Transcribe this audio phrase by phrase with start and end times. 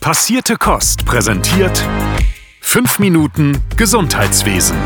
[0.00, 1.86] Passierte Kost präsentiert
[2.62, 4.78] 5 Minuten Gesundheitswesen.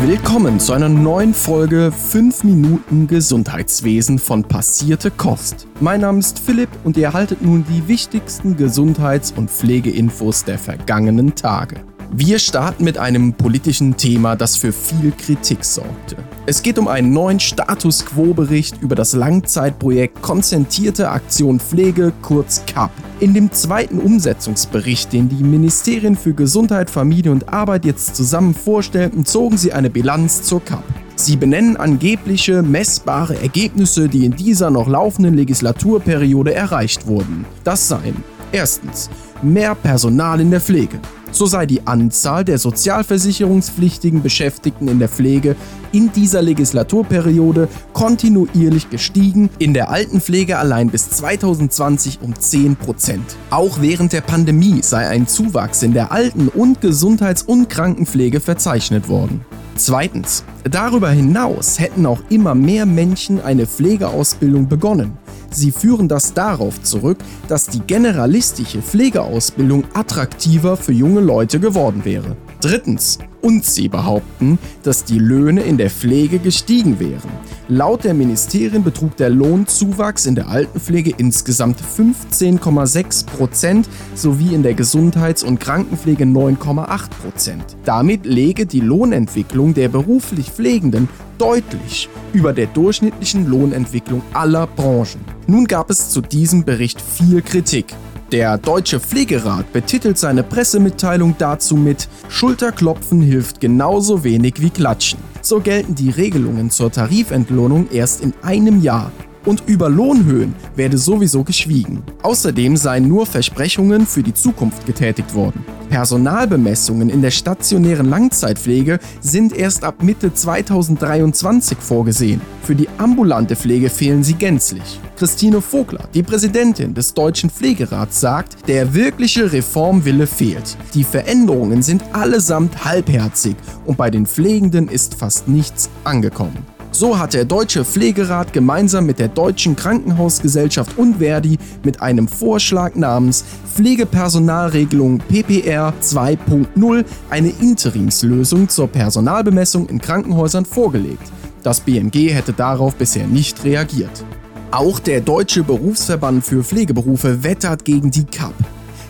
[0.00, 5.68] Willkommen zu einer neuen Folge 5 Minuten Gesundheitswesen von Passierte Kost.
[5.78, 11.36] Mein Name ist Philipp und ihr erhaltet nun die wichtigsten Gesundheits- und Pflegeinfos der vergangenen
[11.36, 11.84] Tage.
[12.14, 16.16] Wir starten mit einem politischen Thema, das für viel Kritik sorgte.
[16.44, 22.90] Es geht um einen neuen Status Quo-Bericht über das Langzeitprojekt Konzentrierte Aktion Pflege, kurz CAP.
[23.20, 29.24] In dem zweiten Umsetzungsbericht, den die Ministerien für Gesundheit, Familie und Arbeit jetzt zusammen vorstellten,
[29.24, 30.84] zogen sie eine Bilanz zur CAP.
[31.16, 37.46] Sie benennen angebliche messbare Ergebnisse, die in dieser noch laufenden Legislaturperiode erreicht wurden.
[37.64, 39.08] Das seien erstens
[39.40, 41.00] mehr Personal in der Pflege,
[41.32, 45.56] so sei die Anzahl der sozialversicherungspflichtigen Beschäftigten in der Pflege
[45.92, 53.36] in dieser Legislaturperiode kontinuierlich gestiegen, in der Altenpflege allein bis 2020 um 10 Prozent.
[53.50, 59.08] Auch während der Pandemie sei ein Zuwachs in der Alten- und Gesundheits- und Krankenpflege verzeichnet
[59.08, 59.44] worden.
[59.76, 65.18] Zweitens, darüber hinaus hätten auch immer mehr Menschen eine Pflegeausbildung begonnen.
[65.52, 72.36] Sie führen das darauf zurück, dass die generalistische Pflegeausbildung attraktiver für junge Leute geworden wäre.
[72.62, 77.28] Drittens, und sie behaupten, dass die Löhne in der Pflege gestiegen wären.
[77.66, 84.74] Laut der Ministerien betrug der Lohnzuwachs in der Altenpflege insgesamt 15,6 Prozent sowie in der
[84.74, 87.64] Gesundheits- und Krankenpflege 9,8 Prozent.
[87.84, 95.20] Damit lege die Lohnentwicklung der beruflich Pflegenden deutlich über der durchschnittlichen Lohnentwicklung aller Branchen.
[95.48, 97.86] Nun gab es zu diesem Bericht viel Kritik.
[98.32, 105.18] Der Deutsche Pflegerat betitelt seine Pressemitteilung dazu mit Schulterklopfen hilft genauso wenig wie Klatschen.
[105.42, 109.12] So gelten die Regelungen zur Tarifentlohnung erst in einem Jahr
[109.44, 112.02] und über Lohnhöhen werde sowieso geschwiegen.
[112.22, 115.62] Außerdem seien nur Versprechungen für die Zukunft getätigt worden.
[115.92, 122.40] Personalbemessungen in der stationären Langzeitpflege sind erst ab Mitte 2023 vorgesehen.
[122.62, 124.98] Für die ambulante Pflege fehlen sie gänzlich.
[125.16, 130.78] Christine Vogler, die Präsidentin des Deutschen Pflegerats, sagt, der wirkliche Reformwille fehlt.
[130.94, 136.71] Die Veränderungen sind allesamt halbherzig und bei den Pflegenden ist fast nichts angekommen.
[136.94, 142.94] So hat der Deutsche Pflegerat gemeinsam mit der Deutschen Krankenhausgesellschaft und Verdi mit einem Vorschlag
[142.96, 143.44] namens
[143.74, 151.32] Pflegepersonalregelung PPR 2.0 eine Interimslösung zur Personalbemessung in Krankenhäusern vorgelegt.
[151.62, 154.22] Das BMG hätte darauf bisher nicht reagiert.
[154.70, 158.54] Auch der Deutsche Berufsverband für Pflegeberufe wettert gegen die CAP.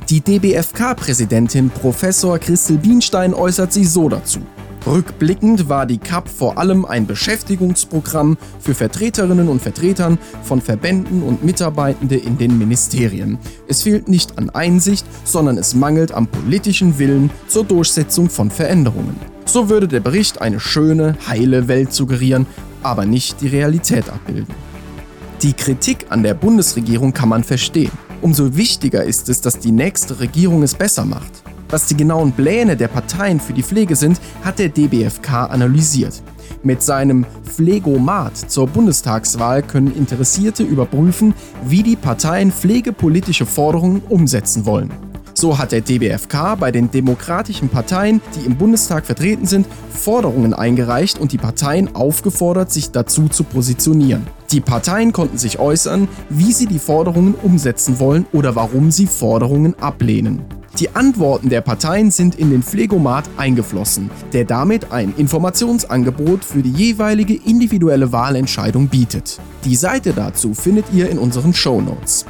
[0.08, 4.40] Die DBFK-Präsidentin Professor Christel Bienstein äußert sich so dazu.
[4.86, 11.44] Rückblickend war die CAP vor allem ein Beschäftigungsprogramm für Vertreterinnen und Vertretern von Verbänden und
[11.44, 13.38] Mitarbeitende in den Ministerien.
[13.68, 19.14] Es fehlt nicht an Einsicht, sondern es mangelt am politischen Willen zur Durchsetzung von Veränderungen.
[19.44, 22.46] So würde der Bericht eine schöne, heile Welt suggerieren,
[22.82, 24.54] aber nicht die Realität abbilden.
[25.42, 27.92] Die Kritik an der Bundesregierung kann man verstehen.
[28.20, 31.41] Umso wichtiger ist es, dass die nächste Regierung es besser macht.
[31.72, 36.22] Was die genauen Pläne der Parteien für die Pflege sind, hat der DBFK analysiert.
[36.62, 41.32] Mit seinem Pflegomat zur Bundestagswahl können Interessierte überprüfen,
[41.64, 44.90] wie die Parteien pflegepolitische Forderungen umsetzen wollen.
[45.32, 51.18] So hat der DBFK bei den demokratischen Parteien, die im Bundestag vertreten sind, Forderungen eingereicht
[51.18, 54.26] und die Parteien aufgefordert, sich dazu zu positionieren.
[54.50, 59.74] Die Parteien konnten sich äußern, wie sie die Forderungen umsetzen wollen oder warum sie Forderungen
[59.80, 60.42] ablehnen.
[60.78, 66.72] Die Antworten der Parteien sind in den Pflegomat eingeflossen, der damit ein Informationsangebot für die
[66.72, 69.38] jeweilige individuelle Wahlentscheidung bietet.
[69.64, 72.24] Die Seite dazu findet ihr in unseren Show Notes.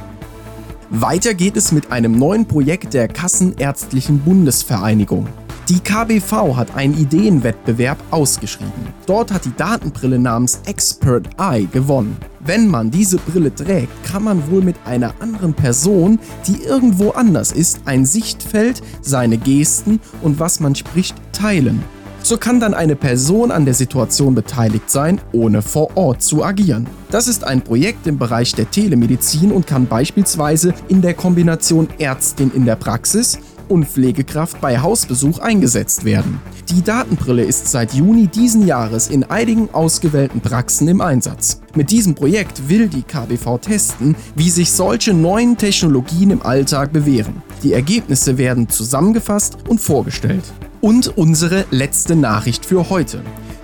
[0.89, 5.25] Weiter geht es mit einem neuen Projekt der Kassenärztlichen Bundesvereinigung.
[5.69, 8.73] Die KBV hat einen Ideenwettbewerb ausgeschrieben.
[9.05, 12.17] Dort hat die Datenbrille namens Expert Eye gewonnen.
[12.41, 17.53] Wenn man diese Brille trägt, kann man wohl mit einer anderen Person, die irgendwo anders
[17.53, 21.81] ist, ein Sichtfeld, seine Gesten und was man spricht teilen.
[22.23, 26.87] So kann dann eine Person an der Situation beteiligt sein, ohne vor Ort zu agieren.
[27.09, 32.51] Das ist ein Projekt im Bereich der Telemedizin und kann beispielsweise in der Kombination Ärztin
[32.53, 36.39] in der Praxis und Pflegekraft bei Hausbesuch eingesetzt werden.
[36.69, 41.61] Die Datenbrille ist seit Juni diesen Jahres in einigen ausgewählten Praxen im Einsatz.
[41.75, 47.41] Mit diesem Projekt will die KBV testen, wie sich solche neuen Technologien im Alltag bewähren.
[47.63, 50.43] Die Ergebnisse werden zusammengefasst und vorgestellt.
[50.81, 53.21] Und unsere letzte Nachricht für heute.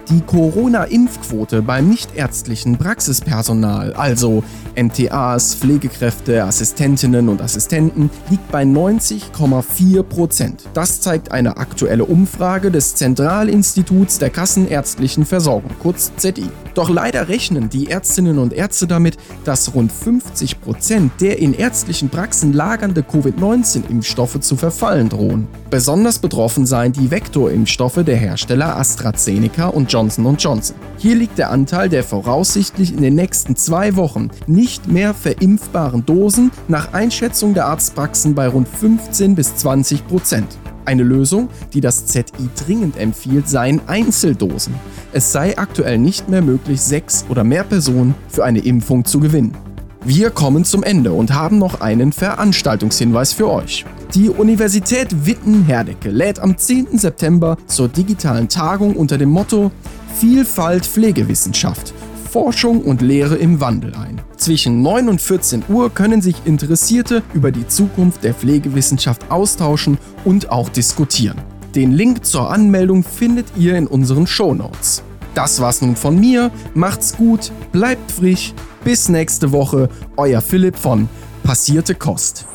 [0.09, 4.43] Die Corona-Impfquote beim nichtärztlichen Praxispersonal, also
[4.75, 10.63] MTAs, Pflegekräfte, Assistentinnen und Assistenten, liegt bei 90,4 Prozent.
[10.74, 16.50] Das zeigt eine aktuelle Umfrage des Zentralinstituts der Kassenärztlichen Versorgung, kurz ZI.
[16.74, 22.10] Doch leider rechnen die Ärztinnen und Ärzte damit, dass rund 50 Prozent der in ärztlichen
[22.10, 25.48] Praxen lagernde Covid-19-Impfstoffe zu verfallen drohen.
[25.69, 30.75] Besonders betroffen seien die Vektorimpfstoffe der Hersteller AstraZeneca und Johnson Johnson.
[30.98, 36.51] Hier liegt der Anteil der voraussichtlich in den nächsten zwei Wochen nicht mehr verimpfbaren Dosen
[36.67, 40.57] nach Einschätzung der Arztpraxen bei rund 15 bis 20 Prozent.
[40.83, 42.25] Eine Lösung, die das ZI
[42.65, 44.73] dringend empfiehlt, seien Einzeldosen.
[45.13, 49.56] Es sei aktuell nicht mehr möglich, sechs oder mehr Personen für eine Impfung zu gewinnen.
[50.03, 53.85] Wir kommen zum Ende und haben noch einen Veranstaltungshinweis für euch.
[54.13, 56.97] Die Universität Witten-Herdecke lädt am 10.
[56.97, 59.71] September zur digitalen Tagung unter dem Motto
[60.19, 61.94] Vielfalt Pflegewissenschaft,
[62.29, 64.21] Forschung und Lehre im Wandel ein.
[64.37, 70.51] Zwischen 9 und 14 Uhr können sich Interessierte über die Zukunft der Pflegewissenschaft austauschen und
[70.51, 71.37] auch diskutieren.
[71.75, 75.03] Den Link zur Anmeldung findet ihr in unseren Show Notes.
[75.33, 76.51] Das war's nun von mir.
[76.73, 78.53] Macht's gut, bleibt frisch.
[78.83, 79.89] Bis nächste Woche.
[80.15, 81.09] Euer Philipp von
[81.43, 82.45] Passierte Kost.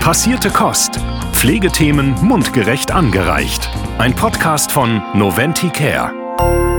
[0.00, 0.98] Passierte Kost.
[1.32, 3.70] Pflegethemen mundgerecht angereicht.
[3.98, 6.71] Ein Podcast von Noventi Care.